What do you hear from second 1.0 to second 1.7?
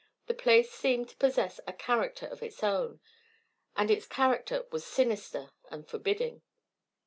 to possess